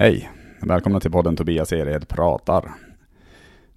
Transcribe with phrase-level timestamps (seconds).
[0.00, 0.30] Hej!
[0.60, 2.72] Välkomna till podden Tobias Ered pratar.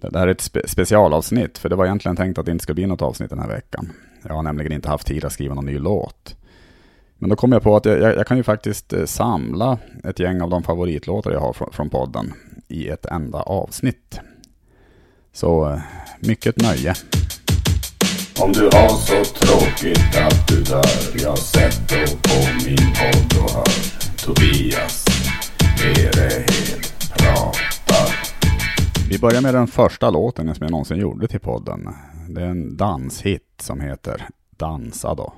[0.00, 2.74] Det här är ett spe specialavsnitt, för det var egentligen tänkt att det inte skulle
[2.74, 3.92] bli något avsnitt den här veckan.
[4.22, 6.36] Jag har nämligen inte haft tid att skriva någon ny låt.
[7.18, 10.18] Men då kom jag på att jag, jag, jag kan ju faktiskt eh, samla ett
[10.18, 12.32] gäng av de favoritlåtar jag har från, från podden
[12.68, 14.20] i ett enda avsnitt.
[15.32, 15.78] Så eh,
[16.20, 16.94] mycket nöje.
[18.40, 23.64] Om du har så tråkigt att du dör Jag sätter på min podd och hör
[24.24, 25.13] Tobias
[29.10, 31.88] vi börjar med den första låten som jag någonsin gjorde till podden.
[32.28, 35.32] Det är en danshit som heter Dansa då.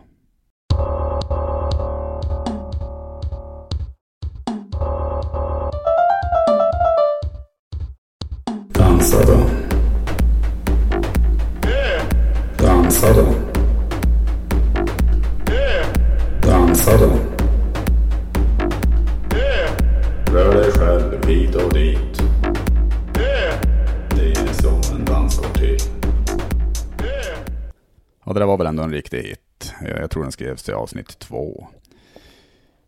[30.17, 31.69] Tror den skrevs till avsnitt två.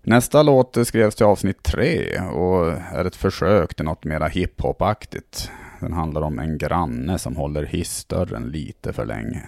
[0.02, 5.50] Nästa låt skrevs till avsnitt tre och är ett försök till något mera hiphop-aktigt.
[5.80, 9.42] Den handlar om en granne som håller hissdörren lite för länge.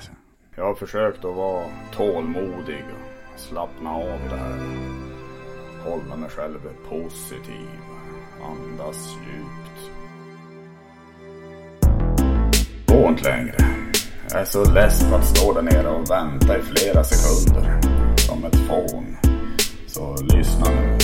[0.57, 1.65] Jag har försökt att vara
[1.97, 2.85] tålmodig
[3.35, 4.61] och slappna av det här.
[5.85, 7.69] Hålla mig själv positiv.
[8.43, 9.91] Andas djupt.
[12.87, 13.80] Gå inte längre.
[14.33, 17.81] Jag är så less på att stå där nere och vänta i flera sekunder.
[18.17, 19.17] Som ett fån.
[19.87, 20.99] Så lyssna nu.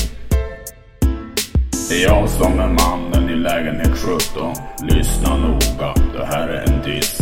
[1.88, 4.54] Det är jag som är mannen i lägenhet 17.
[4.82, 7.18] Lyssna noga, det här är en diss.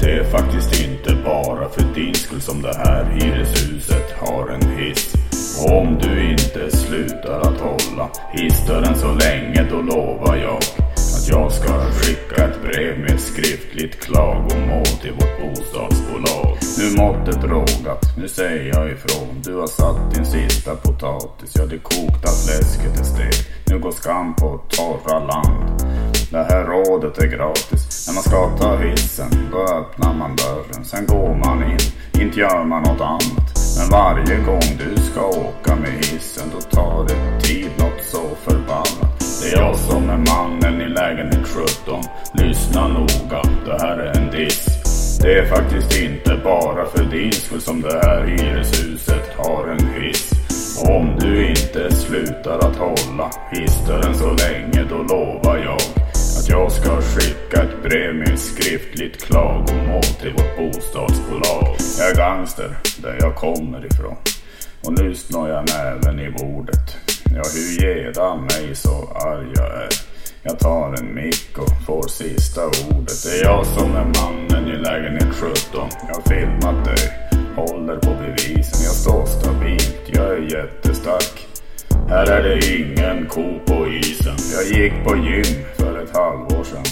[0.00, 5.14] Det är faktiskt inte bara för din skull som det här hyreshuset har en hiss.
[5.62, 10.58] Och om du inte slutar att hålla hissdörren så länge då lovar jag
[11.28, 16.58] jag ska skicka ett brev med skriftligt klagomål till vårt bostadsbolag.
[16.78, 19.42] Nu måttet rågat, nu säger jag ifrån.
[19.44, 23.48] Du har satt din sista potatis, ja det kokta fläsket är stekt.
[23.66, 25.82] Nu går skam på torra land.
[26.30, 28.06] Det här rådet är gratis.
[28.06, 30.84] När man ska ta hissen, då öppnar man dörren.
[30.84, 33.46] Sen går man in, inte gör man något annat.
[33.78, 39.05] Men varje gång du ska åka med hissen, då tar det tid något så förbannat.
[39.46, 42.04] Det är jag som är mannen i lägenhet 17.
[42.34, 45.18] Lyssna noga, det här är en diss.
[45.22, 50.32] Det är faktiskt inte bara för din skull som det här hyreshuset har en hiss.
[50.88, 55.80] Om du inte slutar att hålla hissdörren så länge, då lovar jag
[56.38, 61.76] att jag ska skicka ett brev med skriftligt klagomål till vårt bostadsbolag.
[61.98, 64.16] Jag är gangster där jag kommer ifrån.
[64.84, 67.15] Och nu snår jag näven i bordet.
[67.34, 69.88] Ja, hur geda mig så arg jag är.
[70.42, 73.24] Jag tar en mick och får sista ordet.
[73.24, 75.56] Det är jag som är mannen i lägenhet 17.
[76.08, 76.98] Jag har filmat dig,
[77.56, 78.80] håller på bevisen.
[78.84, 81.46] Jag står stabilt, jag är jättestark.
[82.08, 84.36] Här är det ingen ko på isen.
[84.52, 86.84] Jag gick på gym för ett halvår sedan.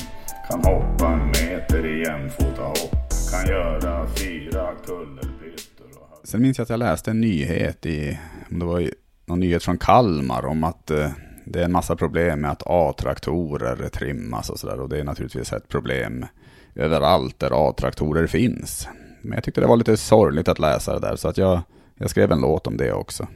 [0.50, 2.90] Kan hoppa en meter i jämfotahopp.
[3.30, 5.86] Kan göra fyra kullerbyttor.
[6.00, 6.28] Och...
[6.28, 8.18] Sen minns jag att jag läste en nyhet i,
[8.50, 8.94] om det var i,
[9.26, 11.10] någon nyhet från Kalmar om att eh,
[11.44, 14.80] det är en massa problem med att A-traktorer trimmas och sådär.
[14.80, 16.26] Och det är naturligtvis ett problem
[16.74, 18.88] överallt där A-traktorer finns.
[19.22, 21.60] Men jag tyckte det var lite sorgligt att läsa det där så att jag,
[21.94, 23.26] jag skrev en låt om det också.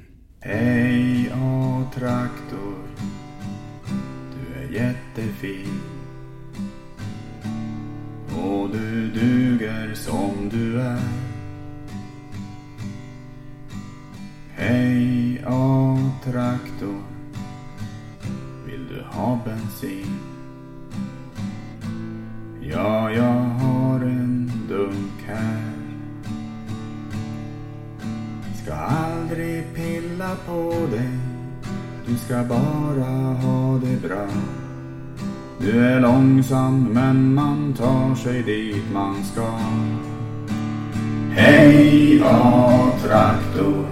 [0.41, 2.75] Hej A-traktor
[4.33, 5.81] Du är jättefin
[8.35, 11.28] Och du duger som du är
[30.49, 31.09] på dig
[32.07, 34.27] Du ska bara ha det bra.
[35.59, 39.59] Du är långsam men man tar sig dit man ska.
[41.31, 43.87] Hej A-traktor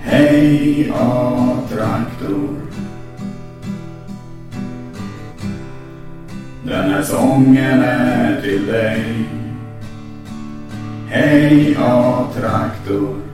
[0.00, 2.56] Hej A-traktor
[6.64, 9.28] Den här sången är till dig.
[11.08, 13.29] Hej A-traktor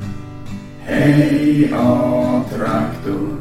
[0.89, 3.41] Hej A-traktor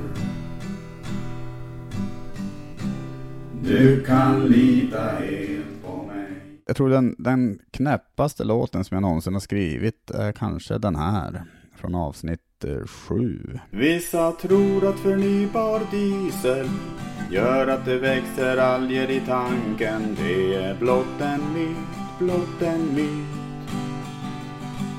[3.64, 6.28] Du kan lita helt på mig
[6.66, 11.44] Jag tror den, den knäppaste låten som jag någonsin har skrivit är kanske den här.
[11.76, 13.60] Från avsnitt 107.
[13.72, 16.70] Vissa tror att förnybar diesel
[17.32, 20.18] gör att det växer alger i tanken.
[20.18, 23.45] Det är blott en myt, blott en myt.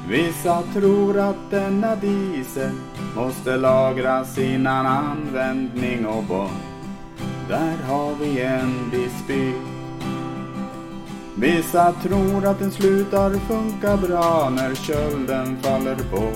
[0.08, 2.70] Vissa tror att denna diesel
[3.16, 6.50] måste lagras innan användning och bort.
[7.48, 9.56] Där har vi en dispyt.
[11.34, 16.32] Vissa tror att den slutar funka bra när kölden faller på.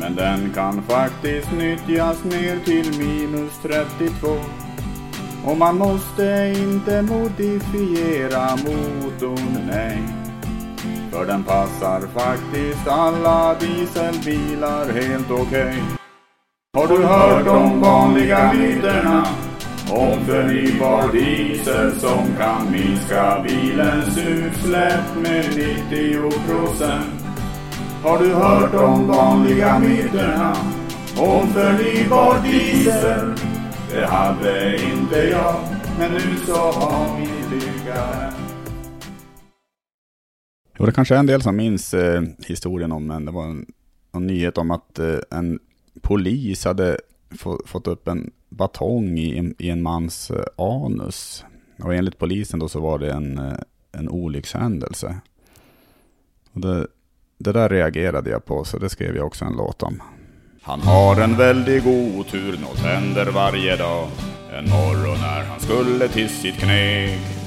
[0.00, 4.28] Men den kan faktiskt nyttjas ner till minus 32.
[5.44, 10.29] Och man måste inte modifiera motorn, nej.
[11.10, 15.42] För den passar faktiskt alla dieselbilar helt okej.
[15.42, 15.80] Okay.
[16.76, 19.26] Har du hört de vanliga myterna?
[19.90, 25.44] Om förnybar diesel som kan minska bilens utsläpp med
[25.90, 27.24] 90 procent.
[28.04, 30.56] Har du hört de vanliga myterna
[31.18, 33.34] om förnybar diesel?
[33.92, 35.56] Det hade inte jag,
[35.98, 38.49] men nu så har vi lyckats.
[40.80, 43.66] Jo, det kanske är en del som minns eh, historien om, en, det var en,
[44.12, 45.58] en nyhet om att eh, en
[46.00, 46.98] polis hade
[47.38, 51.44] få, fått upp en batong i, i en mans eh, anus.
[51.82, 53.58] Och enligt polisen då så var det en, eh,
[53.92, 55.16] en olyckshändelse.
[56.52, 56.86] Och det,
[57.38, 60.02] det där reagerade jag på, så det skrev jag också en låt om.
[60.62, 64.08] Han har en väldig otur, något händer varje dag.
[64.52, 67.39] En morgon när han skulle till sitt kneg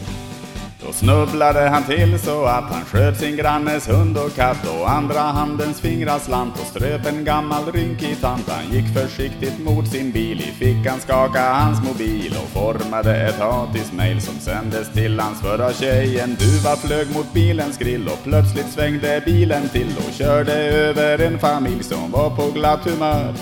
[0.86, 5.20] då snubblade han till så att han sköt sin grannes hund och katt och andra
[5.20, 8.50] handens fingrar slant och ströp en gammal rynkig tant.
[8.50, 14.22] Han gick försiktigt mot sin bil, i fickan skaka hans mobil och formade ett hatismail
[14.22, 16.20] som sändes till hans förra tjej.
[16.20, 21.40] En duva flög mot bilens grill och plötsligt svängde bilen till och körde över en
[21.40, 23.34] familj som var på glatt humör.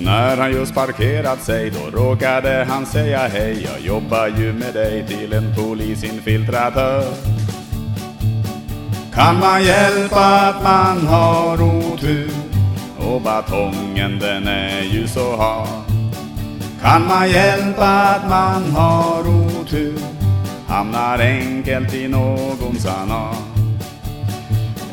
[0.00, 4.74] Och när han just parkerat sig då råkade han säga hej Jag jobbar ju med
[4.74, 7.04] dig till en polisinfiltrad polisinfiltratör
[9.14, 12.30] Kan man hjälpa att man har otur?
[12.98, 15.68] Och batongen den är ju så hard.
[16.82, 19.98] Kan man hjälpa att man har otur?
[20.68, 23.49] Hamnar enkelt i någons anal.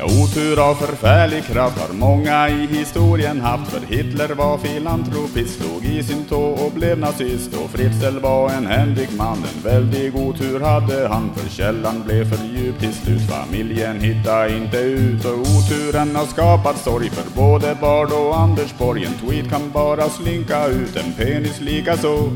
[0.00, 3.72] Ja, otur av förfärlig kraft har många i historien haft.
[3.72, 7.54] För Hitler var filantropist, slog i sin tå och blev nazist.
[7.54, 11.30] Och Fritzl var en händig man, en väldig otur hade han.
[11.36, 15.24] För källan blev för djup till slut, familjen hittade inte ut.
[15.24, 19.04] Och oturen har skapat sorg för både Bard och Anders Borg.
[19.04, 22.30] En tweet kan bara slinka ut, en penis lika så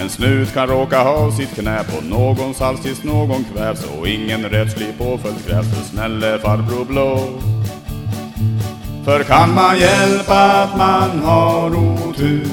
[0.00, 4.42] en snut kan råka ha sitt knä på någons hals tills någon kvävs och ingen
[4.42, 7.20] rättslig påföljd krävs för snälle farbror blå.
[9.04, 12.46] För kan man hjälpa att man har otur?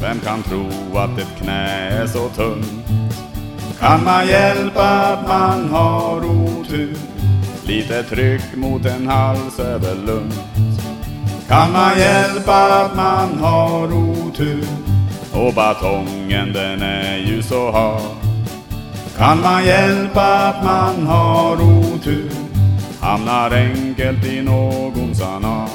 [0.00, 2.88] Vem kan tro att ett knä är så tungt?
[3.80, 6.96] Kan man hjälpa att man har otur?
[7.66, 10.40] Lite tryck mot en hals är väl lugnt.
[11.48, 14.64] Kan man hjälpa att man har otur?
[15.46, 18.00] Och batongen den är ju så hal
[19.16, 22.30] Kan man hjälpa att man har otur
[23.00, 25.68] hamnar enkelt i någons anal.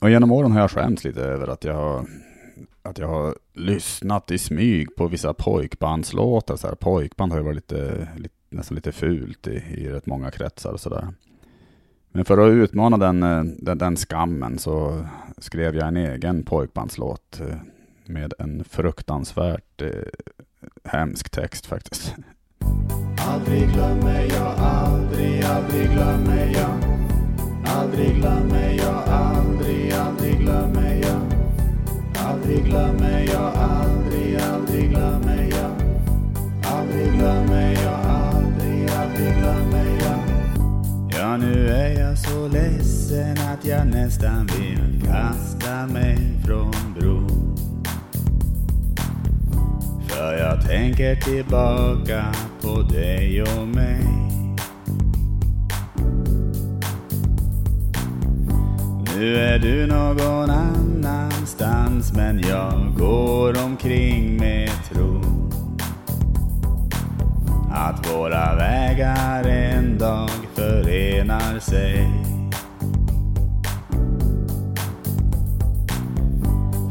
[0.00, 2.06] Och genom åren har jag skämts lite över att jag har,
[2.82, 6.56] att jag har lyssnat i smyg på vissa pojkbandslåtar.
[6.56, 10.30] Så här, pojkband har ju varit lite, lite, nästan lite fult i, i rätt många
[10.30, 11.08] kretsar och sådär.
[12.16, 15.06] Men för att utmana den, eh, den, den, skammen så
[15.38, 17.56] skrev jag en egen pojkbandslåt eh,
[18.06, 19.90] med en fruktansvärt eh,
[20.84, 22.14] hemsk text faktiskt.
[23.28, 26.70] Aldrig glömmer jag, aldrig, aldrig glömmer jag.
[27.66, 31.20] Aldrig glömmer jag, aldrig, aldrig glömmer jag.
[32.26, 35.70] Aldrig glömmer jag, aldrig, aldrig glömmer jag.
[36.72, 38.05] Aldrig glömmer jag,
[41.66, 47.56] nu är jag så ledsen att jag nästan vill kasta mig från bron.
[50.08, 52.24] För jag tänker tillbaka
[52.60, 54.00] på dig och mig.
[59.16, 65.22] Nu är du någon annanstans men jag går omkring med tro
[67.70, 72.10] att våra vägar en dag förenar sig.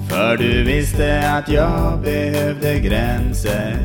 [0.10, 3.78] För du visste att jag behövde gränser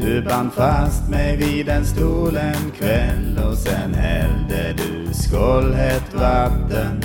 [0.00, 7.02] Du band fast mig vid en stol en kväll och sen hällde du skållhett vatten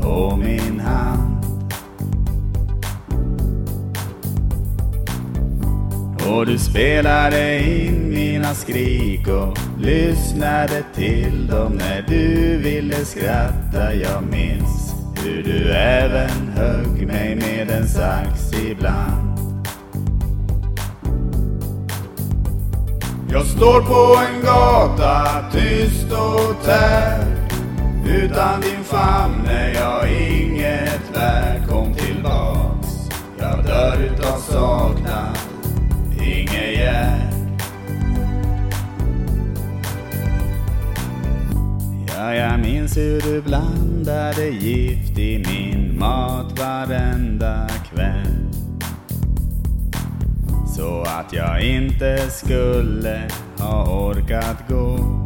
[0.00, 1.39] på min hand
[6.32, 13.94] Och du spelade in mina skrik och lyssnade till dem när du ville skratta.
[13.94, 14.94] Jag minns
[15.24, 19.38] hur du även högg mig med en sax ibland.
[23.32, 27.24] Jag står på en gata tyst och tär.
[28.06, 31.68] Utan din famn är jag inget värd.
[31.68, 32.88] Kom tillbaks,
[33.38, 35.39] jag dör utav saknad.
[36.22, 37.20] Ingegärd.
[42.08, 48.50] Ja, jag minns hur du blandade gift i min mat varenda kväll.
[50.76, 55.20] Så att jag inte skulle ha orkat gå.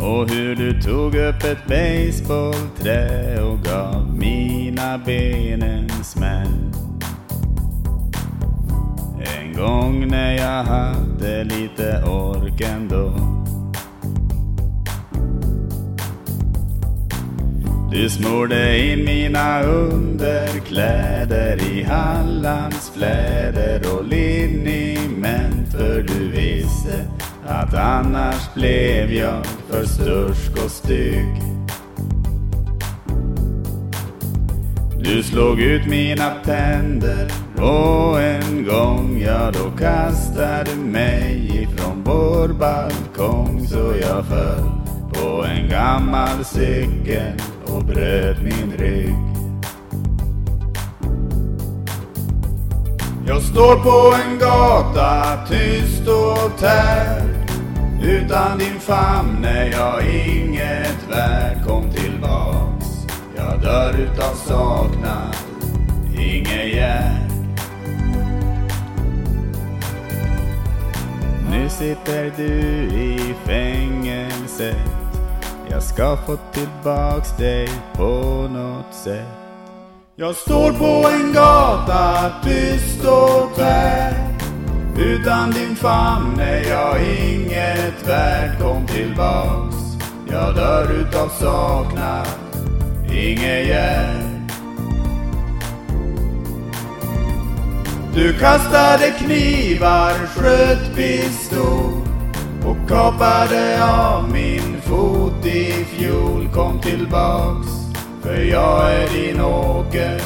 [0.00, 6.72] Och hur du tog upp ett baseballträ och gav mig ben en smäll.
[9.36, 13.12] En gång när jag hade lite ork ändå.
[17.90, 27.06] Du smorde in mina underkläder i Hallands fläder och liniment för du visste
[27.46, 31.42] att annars blev jag för stursk och stygg.
[34.98, 43.66] Du slog ut mina tänder och en gång, ja då kastade mig ifrån vår balkong.
[43.68, 44.70] Så jag föll
[45.12, 47.32] på en gammal cykel
[47.66, 49.14] och bröt min rygg.
[53.26, 57.36] Jag står på en gata tyst och tär.
[58.02, 62.65] Utan din famn är jag inget värd Kom tillbaks,
[63.66, 65.36] dör utav saknad.
[66.18, 67.30] Inget hjärn.
[71.50, 72.52] Nu sitter du
[72.94, 74.76] i fängelset.
[75.70, 79.26] Jag ska få tillbaks dig på något sätt.
[80.16, 84.14] Jag står på en gata tyst och tvär
[84.98, 89.76] Utan din famn är jag inget värd Kom tillbaks,
[90.30, 92.45] jag dör utav saknad.
[93.16, 94.26] Ingegärd.
[98.14, 101.92] Du kastade knivar, sköt pistol
[102.66, 107.68] och kapade av min fot i fjol Kom tillbaks
[108.22, 110.20] för jag är din åker,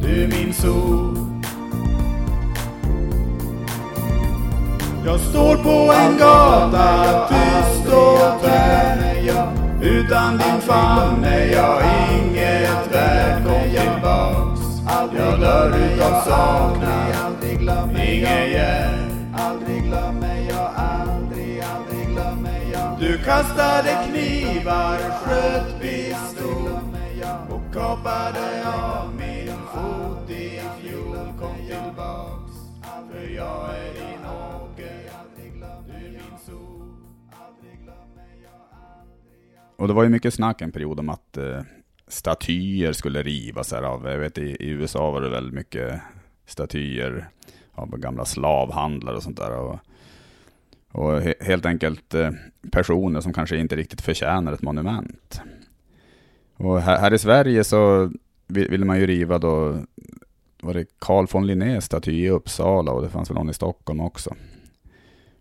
[0.00, 1.16] du min sol.
[5.06, 8.76] Jag står på en gata tyst och tvär.
[9.82, 13.44] Utan din famn är jag inget värd.
[13.44, 14.60] Kom tillbaks,
[15.16, 16.96] jag dör utav saknad.
[17.96, 19.06] ingen hjälp.
[23.00, 26.78] Du kastade knivar, sköt pistol
[27.50, 30.15] och kapade av min fot
[39.76, 41.60] Och det var ju mycket snack en period om att eh,
[42.08, 46.00] statyer skulle rivas här av, jag vet i, i USA var det väldigt mycket
[46.46, 47.28] statyer
[47.72, 49.58] av gamla slavhandlare och sånt där.
[49.58, 49.78] Och,
[50.92, 52.30] och he, helt enkelt eh,
[52.72, 55.40] personer som kanske inte riktigt förtjänar ett monument.
[56.56, 58.12] Och här, här, i Sverige så
[58.46, 59.84] ville man ju riva då,
[60.62, 64.00] var det Carl von Linnés staty i Uppsala och det fanns väl någon i Stockholm
[64.00, 64.34] också.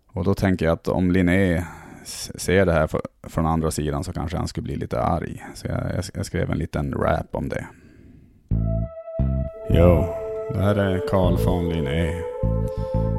[0.07, 1.65] Och då tänker jag att om Linné
[2.05, 2.89] ser det här
[3.23, 5.45] från andra sidan så kanske han skulle bli lite arg.
[5.53, 7.65] Så jag, jag, jag skrev en liten rap om det.
[9.69, 10.15] Jo,
[10.53, 12.21] det här är Carl von Linné.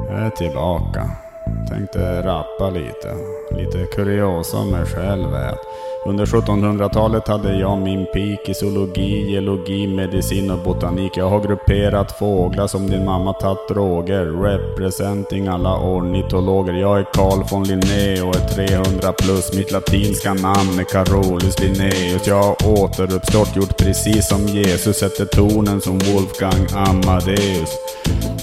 [0.09, 1.26] Jag är tillbaka.
[1.69, 3.15] Tänkte rappa lite.
[3.51, 5.65] Lite kuriosa om mig själv är att
[6.05, 11.17] under 1700-talet hade jag min peak i zoologi, geologi, medicin och botanik.
[11.17, 14.25] Jag har grupperat fåglar som din mamma tagit droger.
[14.25, 16.73] Representing alla ornitologer.
[16.73, 19.53] Jag är Carl von Linné och är 300 plus.
[19.53, 22.27] Mitt latinska namn är Carolus Linnaeus.
[22.27, 24.97] Jag har återuppstått, gjort precis som Jesus.
[24.97, 27.86] Sätter tonen som Wolfgang Amadeus.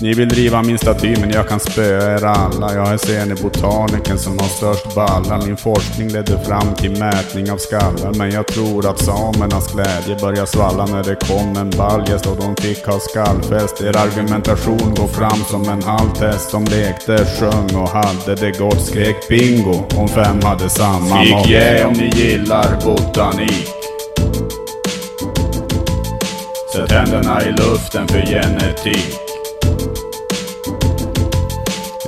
[0.05, 2.75] Ni vill driva min staty men jag kan spöa er alla.
[2.75, 5.47] Jag här ser ni botaniken som har störst ballar.
[5.47, 8.13] Min forskning ledde fram till mätning av skallar.
[8.19, 12.57] Men jag tror att samernas glädje börjar svalla när det kom en baljest och de
[12.57, 13.81] fick ha skallfest.
[13.81, 18.81] Er argumentation går fram som en halvtest som lekte, sjöng och hade det gott.
[18.81, 23.69] Skrek bingo om fem hade samma Skrik yeah om ni gillar botanik.
[26.73, 29.24] Sätt händerna i luften för genetik.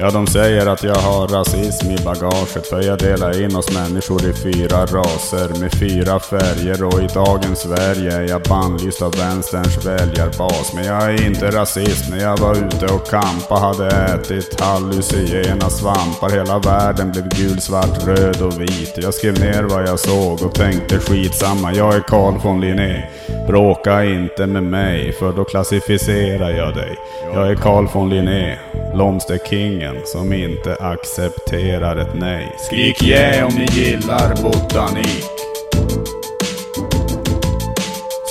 [0.00, 4.24] Ja, de säger att jag har rasism i bagaget för jag delar in oss människor
[4.30, 9.86] i fyra raser med fyra färger och i dagens Sverige är jag bannlyst av vänsterns
[9.86, 10.72] väljarbas.
[10.74, 16.30] Men jag är inte rasist när jag var ute och kampa hade ätit hallucinogena svampar.
[16.30, 18.94] Hela världen blev gul, svart, röd och vit.
[18.96, 23.10] Jag skrev ner vad jag såg och tänkte skitsamma, jag är Carl von Linné.
[23.46, 26.96] Bråka inte med mig för då klassificerar jag dig.
[27.34, 28.58] Jag är Carl von Linné,
[28.94, 32.56] blomsterkingen som inte accepterar ett nej.
[32.58, 35.24] Skrik yeah om ni gillar botanik.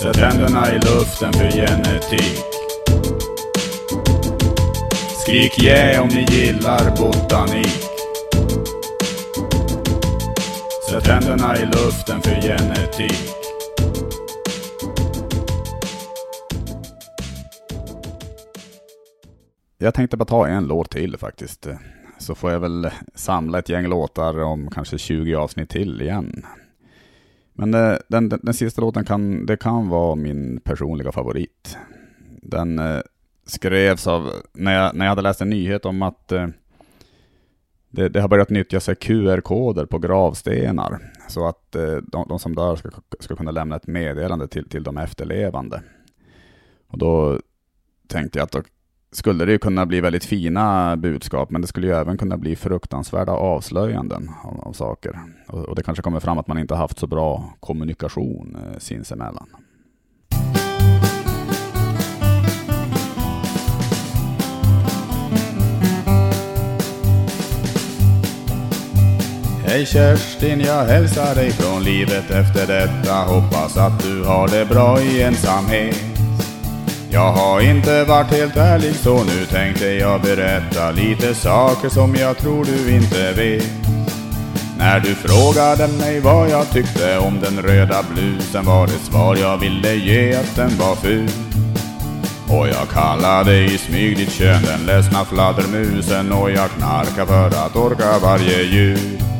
[0.02, 2.44] Sätt händerna i luften för genetik.
[5.22, 7.86] Skrik yeah om ni gillar botanik.
[10.90, 13.45] Sätt händerna i luften för genetik.
[19.86, 21.68] Jag tänkte bara ta en låt till faktiskt.
[22.18, 26.46] Så får jag väl samla ett gäng låtar om kanske 20 avsnitt till igen.
[27.54, 31.77] Men eh, den, den, den, sista låten kan, det kan vara min personliga favorit.
[32.42, 33.00] Den eh,
[33.46, 36.48] skrevs av, när jag, när jag hade läst en nyhet om att eh,
[37.89, 41.13] det, det, har börjat nyttjas QR-koder på gravstenar.
[41.30, 41.72] Så att
[42.04, 42.89] de, de, som dör ska,
[43.20, 45.82] ska kunna lämna ett meddelande till, till de efterlevande.
[46.88, 47.39] Och då
[48.08, 48.51] tänkte jag att
[49.16, 52.56] skulle det ju kunna bli väldigt fina budskap, men det skulle ju även kunna bli
[52.56, 55.20] fruktansvärda avslöjanden av, av saker.
[55.48, 59.48] Och, och, det kanske kommer fram att man inte haft så bra kommunikation eh, sinsemellan.
[69.66, 73.14] Hej Kerstin, jag hälsar dig från livet efter detta.
[73.14, 76.15] Hoppas att du har det bra i ensamhet.
[77.12, 82.38] Jag har inte varit helt ärlig så nu tänkte jag berätta lite saker som jag
[82.38, 83.72] tror du inte vet.
[84.77, 89.58] När du frågade mig vad jag tyckte om den röda blusen var det svar jag
[89.58, 91.29] ville ge att den var ful.
[92.50, 97.75] Och jag kallade i smyg ditt kön den ledsna fladdermusen och jag knarkar för att
[97.75, 99.35] orka varje ljud.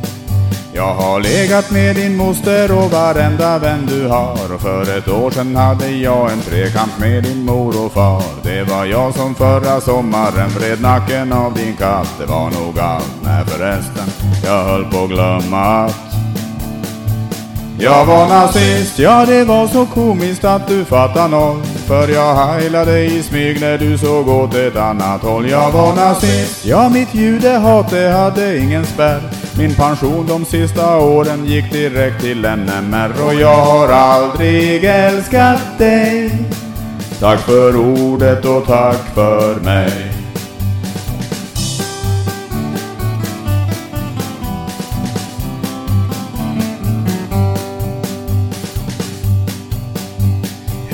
[0.76, 4.54] Jag har legat med din moster och varenda vän du har.
[4.54, 8.24] Och för ett år sedan hade jag en trekamp med din mor och far.
[8.44, 12.14] Det var jag som förra sommaren vred nacken av din katt.
[12.20, 16.06] Det var nog allt, nej förresten Jag höll på att glömma att
[17.80, 23.00] jag var nazist, ja det var så komiskt att du fattar noll för jag heilade
[23.00, 25.50] i smyg när du såg åt ett annat håll.
[25.50, 29.22] Jag var nazist, ja mitt judehat det hade ingen spärr.
[29.58, 36.32] Min pension de sista åren gick direkt till NMR Och jag har aldrig älskat dig.
[37.20, 40.15] Tack för ordet och tack för mig.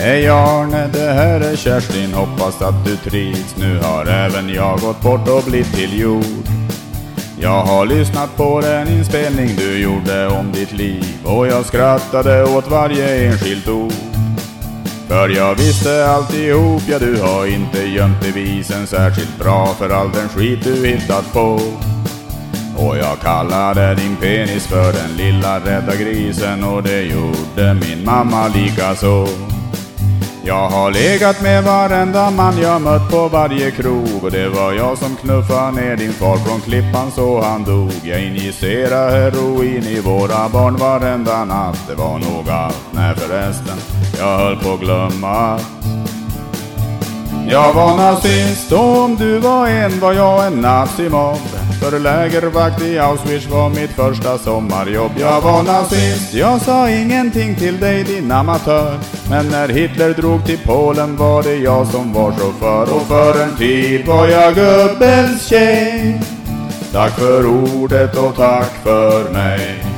[0.04, 3.56] Hej Arne, det här är Kerstin, hoppas att du trivs.
[3.58, 6.48] Nu har även jag gått bort och blivit till jord.
[7.40, 12.72] Jag har lyssnat på den inspelning du gjorde om ditt liv och jag skrattade åt
[12.72, 13.94] varje enskilt ord.
[15.08, 20.30] För jag visste alltihop, ja du har inte gömt bevisen särskilt bra för all den
[20.30, 21.60] skit du hittat på.
[22.78, 28.48] Och jag kallade din penis för den lilla rädda grisen och det gjorde min mamma
[28.48, 29.28] lika så.
[30.44, 34.24] Jag har legat med varenda man jag mött på varje krog.
[34.24, 37.92] Och det var jag som knuffade ner din far från klippan så han dog.
[38.04, 41.88] Jag injicerade heroin i våra barn varenda natt.
[41.88, 43.78] Det var nog allt, nej förresten
[44.20, 45.60] Jag höll på att glömma.
[47.50, 53.00] Jag var nazist och om du var en var jag en nazimobb för lägervakt i
[53.00, 55.12] Auschwitz var mitt första sommarjobb.
[55.20, 59.00] Jag var nazist, jag sa ingenting till dig din amatör.
[59.30, 62.96] Men när Hitler drog till Polen var det jag som var chaufför.
[62.96, 66.22] Och för en tid var jag gubbens tjej.
[66.92, 69.91] Tack för ordet och tack för mig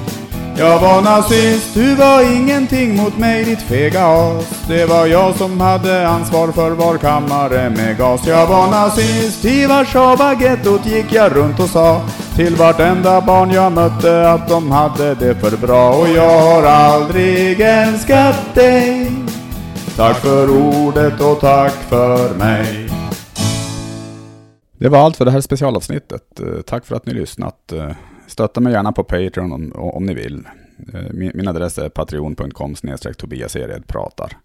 [0.58, 5.62] jag var nazist, du var ingenting mot mig ditt fega as Det var jag som
[5.62, 11.36] hade ansvar för var kammare med gas Jag var nazist, i Warszawa gettot gick jag
[11.36, 12.02] runt och sa
[12.36, 17.62] till vartenda barn jag mötte att de hade det för bra och jag har aldrig
[17.62, 19.12] älskat dig.
[19.96, 22.90] Tack för ordet och tack för mig.
[24.78, 26.40] Det var allt för det här specialavsnittet.
[26.40, 27.72] Eh, tack för att ni lyssnat.
[27.72, 27.92] Eh,
[28.28, 30.48] Stötta mig gärna på Patreon om, om ni vill.
[30.94, 32.76] Eh, min, min adress är patreon.com
[33.18, 34.38] Tobias Ered pratar.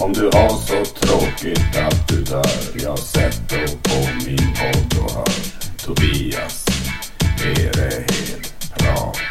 [0.00, 5.26] Om du har så tråkigt att du dör Jag sätter på min podd och hör
[5.86, 6.66] Tobias
[7.44, 8.46] Erehed
[8.78, 9.29] prata